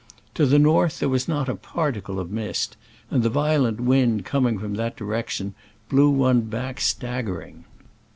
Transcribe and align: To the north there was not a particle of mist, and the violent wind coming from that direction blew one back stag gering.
To 0.33 0.47
the 0.47 0.57
north 0.57 0.99
there 0.99 1.09
was 1.09 1.27
not 1.27 1.47
a 1.47 1.53
particle 1.53 2.19
of 2.19 2.31
mist, 2.31 2.75
and 3.11 3.21
the 3.21 3.29
violent 3.29 3.79
wind 3.79 4.25
coming 4.25 4.57
from 4.57 4.73
that 4.73 4.95
direction 4.97 5.53
blew 5.89 6.09
one 6.09 6.41
back 6.41 6.79
stag 6.81 7.27
gering. 7.27 7.65